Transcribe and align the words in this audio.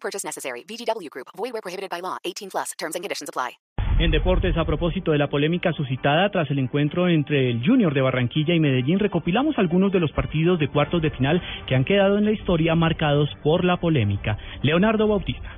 Purchase 0.00 0.24
necessary. 0.24 0.64
VGW 0.64 1.10
Group. 1.10 1.28
Void 1.36 1.52
prohibited 1.62 1.90
by 1.90 2.00
law. 2.00 2.16
18 2.24 2.48
plus. 2.50 2.72
Terms 2.78 2.94
and 2.94 3.04
conditions 3.04 3.28
apply. 3.28 3.58
En 3.98 4.12
deportes, 4.12 4.56
a 4.56 4.64
propósito 4.64 5.10
de 5.10 5.18
la 5.18 5.26
polémica 5.26 5.72
suscitada 5.72 6.30
tras 6.30 6.48
el 6.52 6.60
encuentro 6.60 7.08
entre 7.08 7.50
el 7.50 7.66
Junior 7.66 7.92
de 7.92 8.00
Barranquilla 8.00 8.54
y 8.54 8.60
Medellín, 8.60 9.00
recopilamos 9.00 9.58
algunos 9.58 9.90
de 9.90 9.98
los 9.98 10.12
partidos 10.12 10.60
de 10.60 10.68
cuartos 10.68 11.02
de 11.02 11.10
final 11.10 11.42
que 11.66 11.74
han 11.74 11.84
quedado 11.84 12.16
en 12.16 12.24
la 12.24 12.30
historia 12.30 12.76
marcados 12.76 13.28
por 13.42 13.64
la 13.64 13.78
polémica. 13.78 14.38
Leonardo 14.62 15.08
Bautista. 15.08 15.57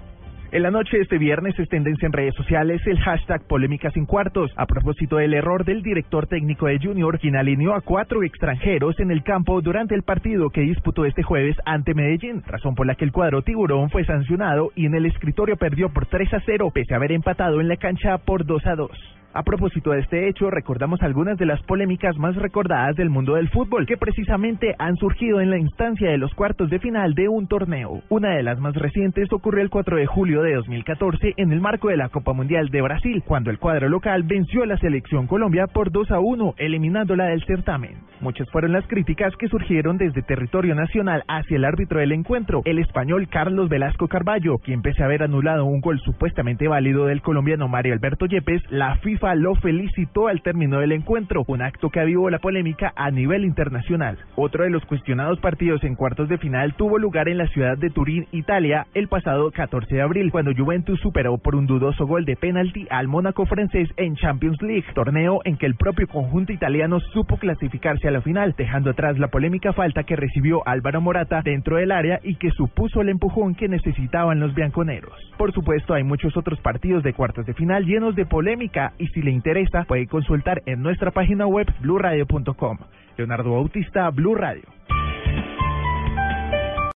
En 0.52 0.64
la 0.64 0.72
noche 0.72 0.96
de 0.96 1.04
este 1.04 1.16
viernes 1.16 1.56
es 1.60 1.68
tendencia 1.68 2.06
en 2.06 2.12
redes 2.12 2.34
sociales 2.34 2.84
el 2.84 2.98
hashtag 2.98 3.40
polémica 3.46 3.88
sin 3.92 4.04
cuartos, 4.04 4.50
a 4.56 4.66
propósito 4.66 5.18
del 5.18 5.32
error 5.32 5.64
del 5.64 5.80
director 5.80 6.26
técnico 6.26 6.66
de 6.66 6.80
Junior, 6.82 7.20
quien 7.20 7.36
alineó 7.36 7.73
a 7.73 7.82
cuatro 7.82 8.24
extranjeros 8.24 8.98
en 8.98 9.12
el 9.12 9.23
campo 9.23 9.60
durante 9.60 9.95
el 9.95 10.02
partido 10.02 10.50
que 10.50 10.62
disputó 10.62 11.04
este 11.04 11.23
jueves 11.23 11.56
ante 11.64 11.95
Medellín, 11.95 12.42
razón 12.45 12.74
por 12.74 12.88
la 12.88 12.96
que 12.96 13.04
el 13.04 13.12
cuadro 13.12 13.42
tiburón 13.42 13.90
fue 13.90 14.04
sancionado 14.04 14.73
y 14.74 14.86
en 14.86 14.96
el 14.96 15.06
escritorio 15.06 15.56
perdió 15.56 15.88
por 15.90 16.06
3 16.06 16.34
a 16.34 16.40
0, 16.45 16.73
pese 16.74 16.95
a 16.95 16.96
haber 16.96 17.12
empatado 17.12 17.60
en 17.60 17.68
la 17.68 17.76
cancha 17.76 18.18
por 18.18 18.45
2 18.45 18.66
a 18.66 18.74
2. 18.74 19.20
A 19.32 19.45
propósito 19.45 19.92
de 19.92 20.00
este 20.00 20.28
hecho, 20.28 20.50
recordamos 20.50 21.00
algunas 21.02 21.38
de 21.38 21.46
las 21.46 21.62
polémicas 21.62 22.18
más 22.18 22.34
recordadas 22.34 22.96
del 22.96 23.10
mundo 23.10 23.36
del 23.36 23.48
fútbol, 23.48 23.86
que 23.86 23.96
precisamente 23.96 24.74
han 24.76 24.96
surgido 24.96 25.40
en 25.40 25.50
la 25.50 25.59
instancia 25.59 26.10
de 26.10 26.18
los 26.18 26.34
cuartos 26.34 26.68
de 26.68 26.80
final 26.80 27.14
de 27.14 27.28
un 27.28 27.46
torneo. 27.46 28.02
Una 28.08 28.30
de 28.30 28.42
las 28.42 28.58
más 28.58 28.74
recientes 28.74 29.32
ocurrió 29.32 29.62
el 29.62 29.70
4 29.70 29.98
de 29.98 30.06
julio 30.06 30.42
de 30.42 30.54
2014 30.56 31.34
en 31.36 31.52
el 31.52 31.60
marco 31.60 31.90
de 31.90 31.96
la 31.96 32.08
Copa 32.08 32.32
Mundial 32.32 32.70
de 32.70 32.82
Brasil, 32.82 33.23
cuando 33.24 33.51
el 33.51 33.60
cuadro 33.60 33.88
local 33.88 34.24
venció 34.24 34.64
a 34.64 34.66
la 34.66 34.78
selección 34.78 35.28
Colombia 35.28 35.68
por 35.68 35.92
2 35.92 36.10
a 36.10 36.18
1, 36.18 36.54
eliminándola 36.58 37.26
del 37.26 37.45
certamen. 37.45 37.98
Muchas 38.21 38.51
fueron 38.51 38.73
las 38.73 38.87
críticas 38.87 39.35
que 39.37 39.49
surgieron 39.49 39.96
desde 39.96 40.21
territorio 40.21 40.74
nacional 40.74 41.24
hacia 41.26 41.57
el 41.57 41.65
árbitro 41.65 42.01
del 42.01 42.13
encuentro, 42.13 42.60
el 42.66 42.79
español 42.79 43.29
Carlos 43.30 43.71
Velasco 43.71 44.09
Carballo, 44.09 44.59
quien 44.59 44.82
pese 44.82 45.02
a 45.02 45.07
haber 45.07 45.23
anulado 45.23 45.65
un 45.65 45.80
gol 45.80 45.99
supuestamente 46.01 46.68
válido 46.68 47.07
del 47.07 47.23
colombiano 47.23 47.66
Mario 47.66 47.95
Alberto 47.95 48.26
Yepes, 48.26 48.63
la 48.71 48.96
FIFA 48.96 49.37
lo 49.37 49.54
felicitó 49.54 50.29
al 50.29 50.43
término 50.43 50.80
del 50.80 50.93
encuentro, 50.93 51.45
un 51.46 51.63
acto 51.63 51.88
que 51.88 52.01
avivó 52.01 52.29
la 52.29 52.41
polémica 52.41 52.93
a 52.95 53.10
nivel 53.10 53.46
internacional. 53.46 54.18
Otro 54.37 54.65
de 54.65 54.71
los 54.71 54.85
cuestionados 54.85 55.41
partidos 55.41 55.82
en 55.85 55.95
cuartos 55.95 56.29
de 56.29 56.37
final 56.37 56.74
tuvo 56.74 56.98
lugar 56.98 57.26
en 57.30 57.38
la 57.38 57.46
ciudad 57.46 57.79
de 57.79 57.88
Turín, 57.88 58.26
Italia, 58.32 58.87
el 58.93 59.09
pasado 59.09 59.51
14 59.51 59.95
de 59.95 60.02
abril, 60.02 60.30
cuando 60.30 60.52
Juventus 60.54 61.01
superó 61.01 61.38
por 61.38 61.54
un 61.54 61.66
dudoso 61.66 62.07
gol 62.07 62.26
de 62.26 62.37
penalti 62.37 62.87
al 62.91 63.09
Mónaco 63.09 63.46
francés 63.46 63.88
en 63.96 64.16
Champions 64.16 64.60
League, 64.60 64.84
torneo 64.94 65.41
en 65.44 65.56
que 65.56 65.65
el 65.65 65.76
propio 65.76 66.06
conjunto 66.06 66.53
italiano 66.53 67.00
supo 67.00 67.38
clasificarse 67.38 68.09
la 68.11 68.22
final, 68.22 68.55
dejando 68.56 68.91
atrás 68.91 69.19
la 69.19 69.28
polémica 69.28 69.72
falta 69.72 70.05
que 70.05 70.16
recibió 70.16 70.66
Álvaro 70.66 71.00
Morata 71.00 71.43
dentro 71.43 71.77
del 71.77 71.93
área 71.93 72.21
y 72.22 72.37
que 72.37 72.50
supuso 72.50 73.00
el 73.00 73.09
empujón 73.09 73.55
que 73.55 73.69
necesitaban 73.69 74.41
los 74.41 74.55
bianconeros. 74.55 75.12
Por 75.37 75.53
supuesto, 75.53 75.94
hay 75.94 76.03
muchos 76.03 76.37
otros 76.37 76.61
partidos 76.61 77.03
de 77.03 77.12
cuartos 77.12 77.47
de 77.47 77.55
final 77.55 77.84
llenos 77.84 78.15
de 78.15 78.27
polémica 78.27 78.93
y 78.99 79.06
si 79.09 79.22
le 79.22 79.31
interesa 79.31 79.84
puede 79.84 80.06
consultar 80.06 80.62
en 80.66 80.83
nuestra 80.83 81.11
página 81.11 81.47
web 81.47 81.66
bluradio.com. 81.81 82.78
Leonardo 83.16 83.53
Bautista, 83.53 84.09
Blue 84.10 84.34
Radio. 84.34 84.65